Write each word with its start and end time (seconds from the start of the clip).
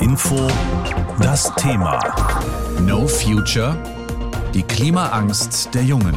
Info 0.00 0.48
das 1.20 1.52
Thema 1.56 1.98
No 2.82 3.08
Future 3.08 3.76
die 4.54 4.62
Klimaangst 4.62 5.74
der 5.74 5.82
Jungen. 5.82 6.14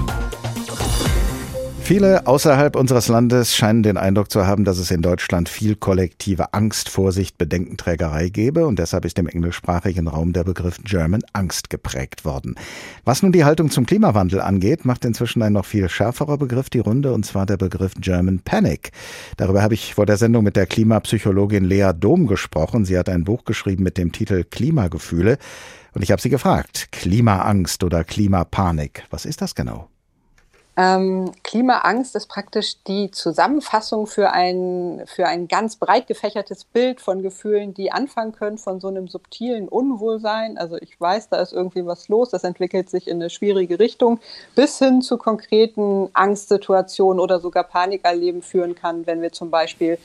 Viele 1.83 2.25
außerhalb 2.25 2.77
unseres 2.77 3.09
Landes 3.09 3.53
scheinen 3.53 3.83
den 3.83 3.97
Eindruck 3.97 4.31
zu 4.31 4.47
haben, 4.47 4.63
dass 4.63 4.77
es 4.77 4.91
in 4.91 5.01
Deutschland 5.01 5.49
viel 5.49 5.75
kollektive 5.75 6.53
Angst, 6.53 6.87
Vorsicht, 6.87 7.37
Bedenkenträgerei 7.37 8.29
gäbe 8.29 8.65
und 8.65 8.79
deshalb 8.79 9.03
ist 9.03 9.19
im 9.19 9.27
englischsprachigen 9.27 10.07
Raum 10.07 10.31
der 10.31 10.45
Begriff 10.45 10.77
German 10.83 11.21
Angst 11.33 11.69
geprägt 11.69 12.23
worden. 12.23 12.55
Was 13.03 13.23
nun 13.23 13.33
die 13.33 13.43
Haltung 13.43 13.71
zum 13.71 13.85
Klimawandel 13.85 14.39
angeht, 14.39 14.85
macht 14.85 15.03
inzwischen 15.03 15.41
ein 15.41 15.53
noch 15.53 15.65
viel 15.65 15.89
schärferer 15.89 16.37
Begriff 16.37 16.69
die 16.69 16.79
Runde 16.79 17.11
und 17.11 17.25
zwar 17.25 17.45
der 17.45 17.57
Begriff 17.57 17.93
German 17.99 18.39
Panic. 18.39 18.91
Darüber 19.35 19.61
habe 19.61 19.73
ich 19.73 19.93
vor 19.93 20.05
der 20.05 20.17
Sendung 20.17 20.45
mit 20.45 20.55
der 20.55 20.67
Klimapsychologin 20.67 21.65
Lea 21.65 21.91
Dom 21.93 22.25
gesprochen. 22.25 22.85
Sie 22.85 22.97
hat 22.97 23.09
ein 23.09 23.25
Buch 23.25 23.43
geschrieben 23.43 23.83
mit 23.83 23.97
dem 23.97 24.13
Titel 24.13 24.45
Klimagefühle 24.45 25.37
und 25.93 26.03
ich 26.03 26.11
habe 26.11 26.21
sie 26.21 26.29
gefragt, 26.29 26.89
Klimaangst 26.93 27.83
oder 27.83 28.05
Klimapanik, 28.05 29.03
was 29.09 29.25
ist 29.25 29.41
das 29.41 29.55
genau? 29.55 29.89
Ähm, 30.77 31.31
Klimaangst 31.43 32.15
ist 32.15 32.27
praktisch 32.27 32.81
die 32.87 33.11
Zusammenfassung 33.11 34.07
für 34.07 34.31
ein, 34.31 35.03
für 35.05 35.27
ein 35.27 35.49
ganz 35.49 35.75
breit 35.75 36.07
gefächertes 36.07 36.63
Bild 36.63 37.01
von 37.01 37.21
Gefühlen, 37.21 37.73
die 37.73 37.91
anfangen 37.91 38.31
können 38.31 38.57
von 38.57 38.79
so 38.79 38.87
einem 38.87 39.09
subtilen 39.09 39.67
Unwohlsein. 39.67 40.57
Also 40.57 40.77
ich 40.77 40.99
weiß, 40.99 41.27
da 41.27 41.41
ist 41.41 41.51
irgendwie 41.51 41.85
was 41.85 42.07
los, 42.07 42.29
das 42.29 42.45
entwickelt 42.45 42.89
sich 42.89 43.09
in 43.09 43.17
eine 43.17 43.29
schwierige 43.29 43.79
Richtung, 43.79 44.21
bis 44.55 44.79
hin 44.79 45.01
zu 45.01 45.17
konkreten 45.17 46.09
Angstsituationen 46.13 47.19
oder 47.19 47.41
sogar 47.41 47.65
Panikerleben 47.65 48.41
führen 48.41 48.73
kann, 48.73 49.05
wenn 49.05 49.21
wir 49.21 49.33
zum 49.33 49.51
Beispiel 49.51 49.97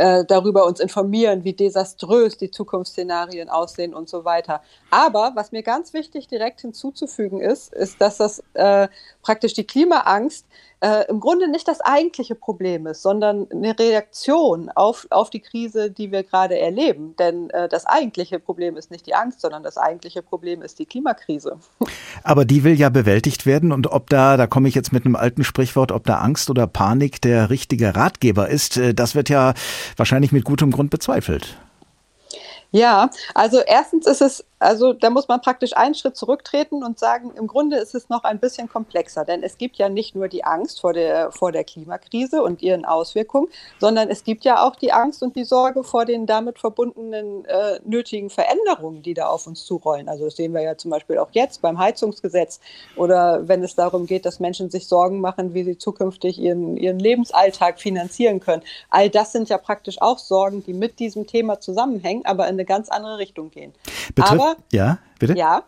äh, 0.00 0.24
darüber 0.24 0.64
uns 0.64 0.80
informieren, 0.80 1.44
wie 1.44 1.52
desaströs 1.52 2.38
die 2.38 2.50
Zukunftsszenarien 2.50 3.50
aussehen 3.50 3.92
und 3.92 4.08
so 4.08 4.24
weiter. 4.24 4.62
Aber 4.90 5.32
was 5.34 5.52
mir 5.52 5.62
ganz 5.62 5.92
wichtig 5.92 6.26
direkt 6.26 6.62
hinzuzufügen 6.62 7.42
ist, 7.42 7.74
ist, 7.74 8.00
dass 8.00 8.16
das 8.16 8.42
äh, 8.54 8.88
praktisch 9.20 9.52
die 9.52 9.66
Klimaangst 9.66 10.46
äh, 10.80 11.04
im 11.08 11.20
Grunde 11.20 11.48
nicht 11.48 11.68
das 11.68 11.80
eigentliche 11.80 12.34
Problem 12.34 12.86
ist, 12.86 13.02
sondern 13.02 13.46
eine 13.50 13.78
Reaktion 13.78 14.70
auf, 14.70 15.06
auf 15.10 15.30
die 15.30 15.40
Krise, 15.40 15.90
die 15.90 16.10
wir 16.10 16.22
gerade 16.22 16.58
erleben. 16.58 17.14
Denn 17.18 17.50
äh, 17.50 17.68
das 17.68 17.86
eigentliche 17.86 18.38
Problem 18.38 18.76
ist 18.76 18.90
nicht 18.90 19.06
die 19.06 19.14
Angst, 19.14 19.40
sondern 19.40 19.62
das 19.62 19.76
eigentliche 19.76 20.22
Problem 20.22 20.62
ist 20.62 20.78
die 20.78 20.86
Klimakrise. 20.86 21.58
Aber 22.24 22.44
die 22.44 22.64
will 22.64 22.74
ja 22.74 22.88
bewältigt 22.88 23.46
werden 23.46 23.72
und 23.72 23.88
ob 23.88 24.08
da, 24.10 24.36
da 24.36 24.46
komme 24.46 24.68
ich 24.68 24.74
jetzt 24.74 24.92
mit 24.92 25.04
einem 25.04 25.16
alten 25.16 25.44
Sprichwort, 25.44 25.92
ob 25.92 26.04
da 26.04 26.18
Angst 26.18 26.50
oder 26.50 26.66
Panik 26.66 27.20
der 27.20 27.50
richtige 27.50 27.94
Ratgeber 27.94 28.48
ist, 28.48 28.76
äh, 28.76 28.94
das 28.94 29.14
wird 29.14 29.28
ja 29.28 29.54
wahrscheinlich 29.96 30.32
mit 30.32 30.44
gutem 30.44 30.70
Grund 30.70 30.90
bezweifelt. 30.90 31.56
Ja, 32.72 33.10
also 33.34 33.60
erstens 33.60 34.06
ist 34.06 34.22
es 34.22 34.44
also 34.60 34.92
da 34.92 35.08
muss 35.08 35.26
man 35.26 35.40
praktisch 35.40 35.74
einen 35.74 35.94
Schritt 35.94 36.16
zurücktreten 36.16 36.84
und 36.84 36.98
sagen, 36.98 37.32
im 37.34 37.46
Grunde 37.46 37.78
ist 37.78 37.94
es 37.94 38.10
noch 38.10 38.24
ein 38.24 38.38
bisschen 38.38 38.68
komplexer, 38.68 39.24
denn 39.24 39.42
es 39.42 39.56
gibt 39.56 39.76
ja 39.78 39.88
nicht 39.88 40.14
nur 40.14 40.28
die 40.28 40.44
Angst 40.44 40.82
vor 40.82 40.92
der, 40.92 41.32
vor 41.32 41.50
der 41.50 41.64
Klimakrise 41.64 42.42
und 42.42 42.60
ihren 42.60 42.84
Auswirkungen, 42.84 43.48
sondern 43.78 44.10
es 44.10 44.22
gibt 44.22 44.44
ja 44.44 44.62
auch 44.62 44.76
die 44.76 44.92
Angst 44.92 45.22
und 45.22 45.34
die 45.34 45.44
Sorge 45.44 45.82
vor 45.82 46.04
den 46.04 46.26
damit 46.26 46.58
verbundenen 46.58 47.46
äh, 47.46 47.80
nötigen 47.84 48.28
Veränderungen, 48.28 49.02
die 49.02 49.14
da 49.14 49.28
auf 49.28 49.46
uns 49.46 49.64
zurollen. 49.64 50.10
Also 50.10 50.26
das 50.26 50.36
sehen 50.36 50.52
wir 50.52 50.60
ja 50.60 50.76
zum 50.76 50.90
Beispiel 50.90 51.16
auch 51.16 51.30
jetzt 51.32 51.62
beim 51.62 51.78
Heizungsgesetz 51.78 52.60
oder 52.96 53.48
wenn 53.48 53.64
es 53.64 53.74
darum 53.74 54.04
geht, 54.04 54.26
dass 54.26 54.40
Menschen 54.40 54.70
sich 54.70 54.88
Sorgen 54.88 55.22
machen, 55.22 55.54
wie 55.54 55.64
sie 55.64 55.78
zukünftig 55.78 56.38
ihren, 56.38 56.76
ihren 56.76 56.98
Lebensalltag 56.98 57.80
finanzieren 57.80 58.40
können. 58.40 58.62
All 58.90 59.08
das 59.08 59.32
sind 59.32 59.48
ja 59.48 59.56
praktisch 59.56 60.02
auch 60.02 60.18
Sorgen, 60.18 60.62
die 60.62 60.74
mit 60.74 60.98
diesem 60.98 61.26
Thema 61.26 61.60
zusammenhängen, 61.60 62.26
aber 62.26 62.44
in 62.44 62.56
eine 62.56 62.66
ganz 62.66 62.90
andere 62.90 63.16
Richtung 63.16 63.50
gehen. 63.50 63.72
Betrifft 64.14 64.32
aber 64.32 64.56
ja, 64.72 64.98
bitte? 65.18 65.34
Ja. 65.36 65.64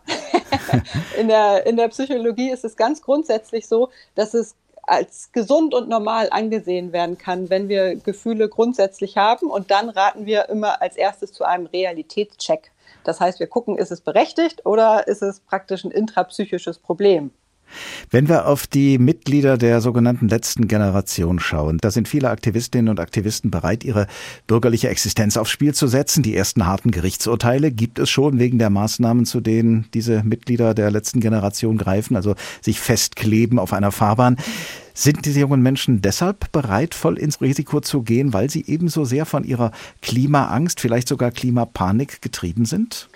in, 1.19 1.27
der, 1.27 1.65
in 1.65 1.77
der 1.77 1.87
Psychologie 1.89 2.51
ist 2.51 2.65
es 2.65 2.75
ganz 2.75 3.01
grundsätzlich 3.01 3.67
so, 3.67 3.89
dass 4.15 4.33
es 4.33 4.55
als 4.85 5.31
gesund 5.31 5.73
und 5.73 5.87
normal 5.87 6.27
angesehen 6.31 6.91
werden 6.91 7.17
kann, 7.17 7.49
wenn 7.49 7.69
wir 7.69 7.95
Gefühle 7.95 8.49
grundsätzlich 8.49 9.17
haben. 9.17 9.49
Und 9.49 9.71
dann 9.71 9.89
raten 9.89 10.25
wir 10.25 10.49
immer 10.49 10.81
als 10.81 10.97
erstes 10.97 11.31
zu 11.31 11.45
einem 11.45 11.67
Realitätscheck. 11.67 12.71
Das 13.03 13.19
heißt, 13.19 13.39
wir 13.39 13.47
gucken, 13.47 13.77
ist 13.77 13.91
es 13.91 14.01
berechtigt 14.01 14.65
oder 14.65 15.07
ist 15.07 15.21
es 15.21 15.39
praktisch 15.39 15.83
ein 15.83 15.91
intrapsychisches 15.91 16.79
Problem? 16.79 17.31
Wenn 18.09 18.29
wir 18.29 18.47
auf 18.47 18.67
die 18.67 18.97
Mitglieder 18.97 19.57
der 19.57 19.81
sogenannten 19.81 20.27
letzten 20.27 20.67
Generation 20.67 21.39
schauen, 21.39 21.77
da 21.79 21.91
sind 21.91 22.07
viele 22.07 22.29
Aktivistinnen 22.29 22.89
und 22.89 22.99
Aktivisten 22.99 23.51
bereit, 23.51 23.83
ihre 23.83 24.07
bürgerliche 24.47 24.89
Existenz 24.89 25.37
aufs 25.37 25.51
Spiel 25.51 25.73
zu 25.73 25.87
setzen. 25.87 26.23
Die 26.23 26.35
ersten 26.35 26.65
harten 26.65 26.91
Gerichtsurteile 26.91 27.71
gibt 27.71 27.99
es 27.99 28.09
schon 28.09 28.39
wegen 28.39 28.59
der 28.59 28.69
Maßnahmen, 28.69 29.25
zu 29.25 29.41
denen 29.41 29.85
diese 29.93 30.23
Mitglieder 30.23 30.73
der 30.73 30.91
letzten 30.91 31.19
Generation 31.19 31.77
greifen, 31.77 32.15
also 32.15 32.35
sich 32.61 32.79
festkleben 32.79 33.59
auf 33.59 33.73
einer 33.73 33.91
Fahrbahn. 33.91 34.37
Sind 34.93 35.25
diese 35.25 35.39
jungen 35.39 35.63
Menschen 35.63 36.01
deshalb 36.01 36.51
bereit, 36.51 36.93
voll 36.93 37.17
ins 37.17 37.41
Risiko 37.41 37.81
zu 37.81 38.03
gehen, 38.03 38.31
weil 38.31 38.51
sie 38.51 38.63
ebenso 38.67 39.05
sehr 39.05 39.25
von 39.25 39.43
ihrer 39.43 39.71
Klimaangst, 40.03 40.79
vielleicht 40.79 41.07
sogar 41.07 41.31
Klimapanik 41.31 42.21
getrieben 42.21 42.65
sind? 42.65 43.09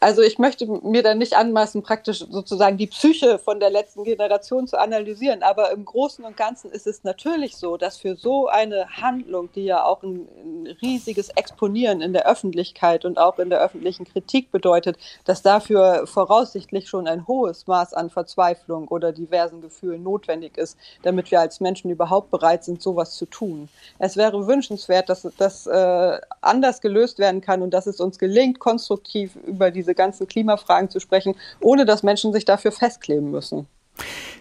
Also 0.00 0.22
ich 0.22 0.38
möchte 0.38 0.66
mir 0.66 1.02
da 1.02 1.14
nicht 1.14 1.34
anmaßen, 1.34 1.82
praktisch 1.82 2.24
sozusagen 2.30 2.76
die 2.76 2.86
Psyche 2.86 3.38
von 3.38 3.58
der 3.58 3.70
letzten 3.70 4.04
Generation 4.04 4.66
zu 4.66 4.78
analysieren, 4.78 5.42
aber 5.42 5.72
im 5.72 5.84
Großen 5.84 6.24
und 6.24 6.36
Ganzen 6.36 6.70
ist 6.70 6.86
es 6.86 7.04
natürlich 7.04 7.56
so, 7.56 7.76
dass 7.76 7.96
für 7.96 8.16
so 8.16 8.48
eine 8.48 8.88
Handlung, 9.00 9.50
die 9.54 9.64
ja 9.64 9.84
auch 9.84 10.02
ein, 10.02 10.28
ein 10.42 10.76
riesiges 10.80 11.30
Exponieren 11.30 12.00
in 12.00 12.12
der 12.12 12.28
Öffentlichkeit 12.28 13.04
und 13.04 13.18
auch 13.18 13.38
in 13.38 13.50
der 13.50 13.60
öffentlichen 13.60 14.04
Kritik 14.04 14.52
bedeutet, 14.52 14.96
dass 15.24 15.42
dafür 15.42 16.06
voraussichtlich 16.06 16.88
schon 16.88 17.08
ein 17.08 17.26
hohes 17.26 17.66
Maß 17.66 17.94
an 17.94 18.10
Verzweiflung 18.10 18.88
oder 18.88 19.12
diversen 19.12 19.60
Gefühlen 19.60 20.02
notwendig 20.02 20.56
ist, 20.56 20.78
damit 21.02 21.30
wir 21.30 21.40
als 21.40 21.60
Menschen 21.60 21.90
überhaupt 21.90 22.30
bereit 22.30 22.64
sind, 22.64 22.80
sowas 22.80 23.16
zu 23.16 23.26
tun. 23.26 23.68
Es 23.98 24.16
wäre 24.16 24.46
wünschenswert, 24.46 25.08
dass 25.08 25.26
das 25.36 25.66
äh, 25.66 26.18
anders 26.40 26.80
gelöst 26.80 27.18
werden 27.18 27.40
kann 27.40 27.62
und 27.62 27.70
dass 27.72 27.86
es 27.86 28.00
uns 28.00 28.18
gelingt, 28.18 28.58
konstruktiv 28.58 29.36
über 29.46 29.70
diese 29.70 29.87
diese 29.88 29.94
ganzen 29.94 30.26
Klimafragen 30.26 30.90
zu 30.90 31.00
sprechen, 31.00 31.34
ohne 31.60 31.86
dass 31.86 32.02
Menschen 32.02 32.32
sich 32.32 32.44
dafür 32.44 32.72
festkleben 32.72 33.30
müssen. 33.30 33.66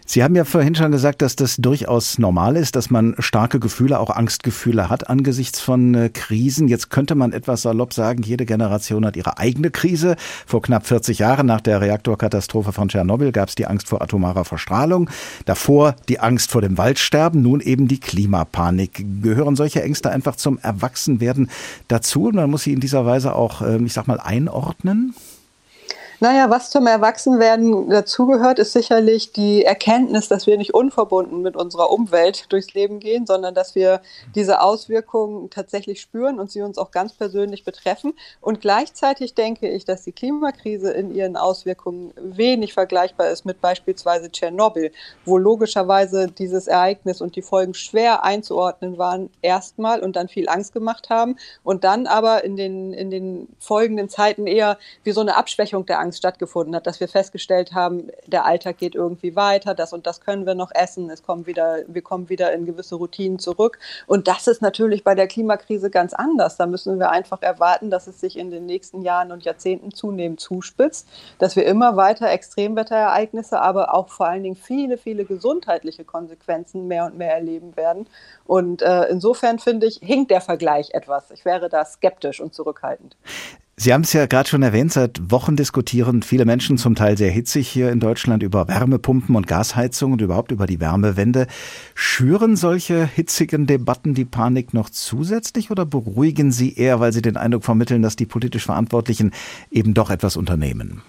Sie 0.09 0.23
haben 0.23 0.35
ja 0.35 0.45
vorhin 0.45 0.73
schon 0.73 0.93
gesagt, 0.93 1.21
dass 1.21 1.35
das 1.35 1.57
durchaus 1.57 2.17
normal 2.17 2.55
ist, 2.55 2.77
dass 2.77 2.89
man 2.89 3.15
starke 3.19 3.59
Gefühle, 3.59 3.99
auch 3.99 4.09
Angstgefühle 4.09 4.89
hat 4.89 5.09
angesichts 5.09 5.59
von 5.59 5.95
äh, 5.95 6.09
Krisen. 6.09 6.69
Jetzt 6.69 6.89
könnte 6.89 7.13
man 7.13 7.33
etwas 7.33 7.63
salopp 7.63 7.93
sagen, 7.93 8.23
jede 8.23 8.45
Generation 8.45 9.05
hat 9.05 9.17
ihre 9.17 9.37
eigene 9.37 9.69
Krise. 9.69 10.15
Vor 10.45 10.61
knapp 10.61 10.87
40 10.87 11.19
Jahren 11.19 11.45
nach 11.45 11.59
der 11.59 11.81
Reaktorkatastrophe 11.81 12.71
von 12.71 12.87
Tschernobyl 12.87 13.33
gab 13.33 13.49
es 13.49 13.55
die 13.55 13.67
Angst 13.67 13.89
vor 13.89 14.01
atomarer 14.01 14.45
Verstrahlung, 14.45 15.09
davor 15.43 15.97
die 16.07 16.21
Angst 16.21 16.51
vor 16.51 16.61
dem 16.61 16.77
Waldsterben, 16.77 17.41
nun 17.41 17.59
eben 17.59 17.89
die 17.89 17.99
Klimapanik. 17.99 19.03
Gehören 19.21 19.57
solche 19.57 19.83
Ängste 19.83 20.09
einfach 20.09 20.37
zum 20.37 20.57
Erwachsenwerden 20.59 21.49
dazu? 21.89 22.31
Man 22.33 22.49
muss 22.49 22.63
sie 22.63 22.71
in 22.71 22.79
dieser 22.79 23.05
Weise 23.05 23.35
auch, 23.35 23.61
ähm, 23.61 23.85
ich 23.85 23.91
sag 23.91 24.07
mal, 24.07 24.21
einordnen? 24.21 25.13
Naja, 26.19 26.49
was 26.49 26.71
zum 26.71 26.87
Erwachsenwerden 26.87 27.91
dazugehört, 27.91 28.57
ist 28.57 28.73
sicherlich 28.73 29.33
die 29.33 29.63
Erkenntnis, 29.63 30.27
dass 30.27 30.47
wir 30.47 30.57
nicht 30.57 30.73
unverbunden 30.73 31.43
mit 31.43 31.55
unserer 31.55 31.91
Umwelt 31.91 32.51
durchs 32.51 32.73
Leben 32.73 32.99
gehen, 32.99 33.27
sondern 33.27 33.53
dass 33.53 33.75
wir 33.75 34.01
diese 34.33 34.61
Auswirkungen 34.61 35.51
tatsächlich 35.51 36.01
spüren 36.01 36.39
und 36.39 36.49
sie 36.49 36.63
uns 36.63 36.79
auch 36.79 36.89
ganz 36.89 37.13
persönlich 37.13 37.63
betreffen. 37.63 38.15
Und 38.41 38.61
gleichzeitig 38.61 39.35
denke 39.35 39.69
ich, 39.69 39.85
dass 39.85 40.05
die 40.05 40.11
Klimakrise 40.11 40.89
in 40.89 41.13
ihren 41.13 41.37
Auswirkungen 41.37 42.13
wenig 42.15 42.73
vergleichbar 42.73 43.29
ist 43.29 43.45
mit 43.45 43.61
beispielsweise 43.61 44.31
Tschernobyl, 44.31 44.91
wo 45.23 45.37
logischerweise 45.37 46.25
dieses 46.35 46.65
Ereignis 46.65 47.21
und 47.21 47.35
die 47.35 47.43
Folgen 47.43 47.75
schwer 47.75 48.23
einzuordnen 48.23 48.97
waren, 48.97 49.29
erstmal 49.43 49.99
und 49.99 50.15
dann 50.15 50.29
viel 50.29 50.49
Angst 50.49 50.73
gemacht 50.73 51.11
haben 51.11 51.35
und 51.63 51.83
dann 51.83 52.07
aber 52.07 52.43
in 52.43 52.55
den, 52.55 52.91
in 52.93 53.11
den 53.11 53.49
folgenden 53.59 54.09
Zeiten 54.09 54.47
eher 54.47 54.79
wie 55.03 55.11
so 55.11 55.21
eine 55.21 55.37
Abschwächung 55.37 55.85
der 55.85 55.99
Angst 55.99 56.06
Angst 56.07 56.19
stattgefunden 56.19 56.73
hat, 56.73 56.87
dass 56.87 57.01
wir 57.01 57.09
festgestellt 57.09 57.73
haben, 57.73 58.07
der 58.25 58.45
Alltag 58.45 58.77
geht 58.77 58.95
irgendwie 58.95 59.35
weiter, 59.35 59.75
das 59.75 59.91
und 59.91 60.07
das 60.07 60.21
können 60.21 60.45
wir 60.45 60.55
noch 60.55 60.71
essen, 60.73 61.09
es 61.09 61.21
kommen 61.21 61.45
wieder, 61.45 61.79
wir 61.87 62.01
kommen 62.01 62.29
wieder 62.29 62.53
in 62.53 62.65
gewisse 62.65 62.95
Routinen 62.95 63.39
zurück. 63.39 63.77
Und 64.07 64.27
das 64.27 64.47
ist 64.47 64.61
natürlich 64.61 65.03
bei 65.03 65.15
der 65.15 65.27
Klimakrise 65.27 65.89
ganz 65.89 66.13
anders. 66.13 66.55
Da 66.55 66.65
müssen 66.65 66.97
wir 66.97 67.11
einfach 67.11 67.41
erwarten, 67.41 67.89
dass 67.89 68.07
es 68.07 68.21
sich 68.21 68.37
in 68.37 68.51
den 68.51 68.65
nächsten 68.65 69.01
Jahren 69.01 69.33
und 69.33 69.43
Jahrzehnten 69.43 69.93
zunehmend 69.93 70.39
zuspitzt, 70.39 71.09
dass 71.39 71.57
wir 71.57 71.65
immer 71.65 71.97
weiter 71.97 72.29
Extremwetterereignisse, 72.29 73.59
aber 73.59 73.93
auch 73.93 74.07
vor 74.07 74.27
allen 74.27 74.43
Dingen 74.43 74.55
viele, 74.55 74.97
viele 74.97 75.25
gesundheitliche 75.25 76.05
Konsequenzen 76.05 76.87
mehr 76.87 77.05
und 77.05 77.17
mehr 77.17 77.33
erleben 77.33 77.75
werden. 77.75 78.07
Und 78.45 78.81
äh, 78.81 79.09
insofern 79.09 79.59
finde 79.59 79.87
ich, 79.87 79.99
hinkt 80.01 80.31
der 80.31 80.41
Vergleich 80.41 80.91
etwas. 80.91 81.31
Ich 81.31 81.43
wäre 81.43 81.67
da 81.67 81.83
skeptisch 81.83 82.39
und 82.39 82.53
zurückhaltend. 82.53 83.17
Sie 83.79 83.93
haben 83.93 84.01
es 84.01 84.11
ja 84.11 84.25
gerade 84.25 84.49
schon 84.49 84.63
erwähnt, 84.63 84.91
seit 84.91 85.29
Wochen 85.29 85.55
diskutieren 85.55 86.23
viele 86.23 86.45
Menschen 86.45 86.79
zum 86.79 86.95
Teil 86.95 87.15
sehr 87.15 87.29
hitzig 87.29 87.67
hier 87.67 87.91
in 87.91 87.99
Deutschland 87.99 88.41
über 88.41 88.67
Wärmepumpen 88.67 89.35
und 89.35 89.45
Gasheizung 89.45 90.13
und 90.13 90.21
überhaupt 90.21 90.51
über 90.51 90.65
die 90.65 90.79
Wärmewende. 90.79 91.45
Schüren 91.93 92.55
solche 92.55 93.05
hitzigen 93.05 93.67
Debatten 93.67 94.15
die 94.15 94.25
Panik 94.25 94.73
noch 94.73 94.89
zusätzlich 94.89 95.69
oder 95.69 95.85
beruhigen 95.85 96.51
sie 96.51 96.73
eher, 96.73 96.99
weil 96.99 97.13
sie 97.13 97.21
den 97.21 97.37
Eindruck 97.37 97.65
vermitteln, 97.65 98.01
dass 98.01 98.15
die 98.15 98.25
politisch 98.25 98.65
Verantwortlichen 98.65 99.31
eben 99.69 99.93
doch 99.93 100.09
etwas 100.09 100.37
unternehmen? 100.37 101.03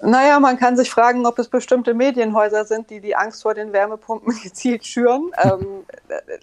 Naja, 0.00 0.38
man 0.38 0.58
kann 0.58 0.76
sich 0.76 0.90
fragen, 0.90 1.26
ob 1.26 1.38
es 1.38 1.48
bestimmte 1.48 1.92
Medienhäuser 1.92 2.64
sind, 2.64 2.90
die 2.90 3.00
die 3.00 3.16
Angst 3.16 3.42
vor 3.42 3.54
den 3.54 3.72
Wärmepumpen 3.72 4.32
gezielt 4.42 4.86
schüren. 4.86 5.30
Ähm, 5.42 5.84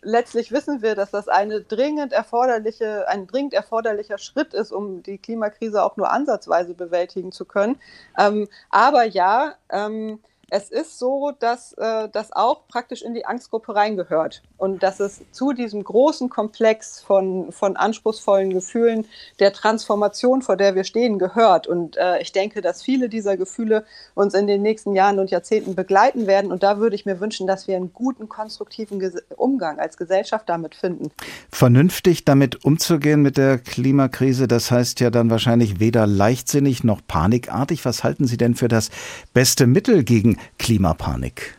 letztlich 0.01 0.51
wissen 0.51 0.81
wir, 0.81 0.95
dass 0.95 1.11
das 1.11 1.27
eine 1.29 1.61
dringend 1.61 2.11
erforderliche, 2.11 3.07
ein 3.07 3.27
dringend 3.27 3.53
erforderlicher 3.53 4.17
Schritt 4.17 4.53
ist, 4.53 4.71
um 4.71 5.03
die 5.03 5.17
Klimakrise 5.17 5.83
auch 5.83 5.95
nur 5.95 6.11
ansatzweise 6.11 6.73
bewältigen 6.73 7.31
zu 7.31 7.45
können. 7.45 7.79
Ähm, 8.17 8.47
aber 8.69 9.05
ja, 9.05 9.55
ähm, 9.69 10.19
es 10.49 10.69
ist 10.69 10.99
so, 10.99 11.31
dass 11.39 11.73
äh, 11.73 12.07
das 12.11 12.31
auch 12.31 12.67
praktisch 12.67 13.01
in 13.01 13.13
die 13.13 13.25
Angstgruppe 13.25 13.75
reingehört 13.75 14.43
und 14.57 14.83
dass 14.83 14.99
es 14.99 15.21
zu 15.31 15.53
diesem 15.53 15.83
großen 15.83 16.29
Komplex 16.29 17.01
von, 17.01 17.51
von 17.51 17.75
anspruchsvollen 17.75 18.51
Gefühlen 18.51 19.05
der 19.39 19.53
Transformation, 19.53 20.43
vor 20.43 20.55
der 20.55 20.75
wir 20.75 20.83
stehen, 20.83 21.17
gehört. 21.17 21.67
Und 21.67 21.97
äh, 21.97 22.21
ich 22.21 22.31
denke, 22.31 22.61
dass 22.61 22.83
viele 22.83 23.09
dieser 23.09 23.37
Gefühle 23.37 23.85
uns 24.13 24.35
in 24.35 24.45
den 24.45 24.61
nächsten 24.61 24.93
Jahren 24.93 25.19
und 25.19 25.31
Jahrzehnten 25.31 25.73
begleiten 25.73 26.27
werden. 26.27 26.51
Und 26.51 26.61
da 26.61 26.77
würde 26.77 26.95
ich 26.95 27.05
mir 27.05 27.19
wünschen, 27.19 27.47
dass 27.47 27.67
wir 27.67 27.75
einen 27.75 27.91
guten, 27.93 28.29
konstruktiven 28.29 28.99
Ges 28.99 29.15
Umgang 29.35 29.79
als 29.79 29.97
Gesellschaft 29.97 30.47
damit 30.47 30.75
finden. 30.75 31.11
Vernünftig 31.51 32.25
damit 32.25 32.63
umzugehen 32.63 33.21
mit 33.21 33.37
der 33.37 33.57
Klimakrise, 33.57 34.47
das 34.47 34.71
heißt 34.71 34.99
ja 34.99 35.09
dann 35.09 35.29
wahrscheinlich 35.29 35.79
weder 35.79 36.05
leichtsinnig 36.05 36.83
noch 36.83 37.01
panikartig. 37.05 37.83
Was 37.85 38.03
halten 38.03 38.27
Sie 38.27 38.37
denn 38.37 38.55
für 38.55 38.67
das 38.67 38.89
beste 39.33 39.67
Mittel 39.67 40.03
gegen 40.03 40.34
Klimapanik? 40.57 41.57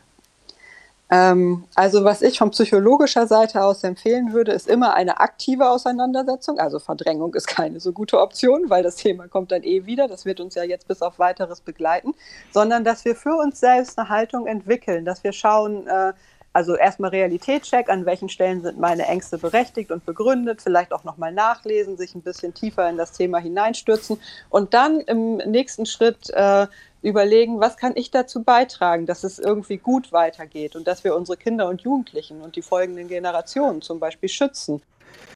Ähm, 1.09 1.65
also 1.77 2.03
was 2.03 2.21
ich 2.21 2.39
von 2.39 2.51
psychologischer 2.51 3.29
Seite 3.29 3.63
aus 3.63 3.85
empfehlen 3.85 4.33
würde, 4.33 4.53
ist 4.53 4.69
immer 4.69 4.95
eine 4.95 5.21
aktive 5.21 5.71
Auseinandersetzung. 5.71 6.59
Also 6.59 6.81
Verdrängung 6.81 7.35
ist 7.35 7.47
keine 7.47 7.79
so 7.79 7.93
gute 7.93 8.21
Option, 8.21 8.69
weil 8.71 8.83
das 8.83 8.97
Thema 8.97 9.29
kommt 9.29 9.53
dann 9.53 9.63
eh 9.63 9.87
wieder. 9.87 10.09
Das 10.09 10.25
wird 10.25 10.41
uns 10.41 10.57
ja 10.57 10.65
jetzt 10.65 10.89
bis 10.89 11.03
auf 11.03 11.19
weiteres 11.21 11.61
begleiten, 11.61 12.15
sondern 12.53 12.83
dass 12.83 13.05
wir 13.05 13.15
für 13.15 13.37
uns 13.37 13.61
selbst 13.61 13.99
eine 13.99 14.09
Haltung 14.09 14.49
entwickeln, 14.49 15.05
dass 15.05 15.23
wir 15.23 15.33
schauen, 15.33 15.87
äh, 15.87 16.13
also 16.53 16.75
erstmal 16.75 17.11
Realitätscheck, 17.11 17.91
an 17.91 18.07
welchen 18.07 18.31
Stellen 18.31 18.63
sind 18.63 18.81
meine 18.81 19.07
Ängste 19.07 19.37
berechtigt 19.37 19.93
und 19.93 20.07
begründet, 20.07 20.63
vielleicht 20.63 20.93
auch 20.95 21.05
nochmal 21.05 21.31
nachlesen, 21.31 21.99
sich 21.99 22.15
ein 22.15 22.23
bisschen 22.23 22.55
tiefer 22.55 22.89
in 22.89 22.97
das 22.97 23.13
Thema 23.13 23.39
hineinstürzen 23.39 24.19
und 24.49 24.73
dann 24.73 25.01
im 25.01 25.37
nächsten 25.37 25.85
Schritt 25.85 26.31
äh, 26.31 26.67
überlegen, 27.07 27.61
was 27.61 27.77
kann 27.77 27.93
ich 27.95 28.11
dazu 28.11 28.43
beitragen, 28.43 29.07
dass 29.07 29.23
es 29.23 29.39
irgendwie 29.39 29.77
gut 29.77 30.13
weitergeht 30.13 30.75
und 30.75 30.89
dass 30.89 31.05
wir 31.05 31.15
unsere 31.15 31.37
Kinder 31.37 31.69
und 31.69 31.83
Jugendlichen 31.83 32.41
und 32.41 32.57
die 32.57 32.63
folgenden 32.63 33.07
Generationen 33.07 33.81
zum 33.81 34.01
Beispiel 34.01 34.29
schützen. 34.29 34.83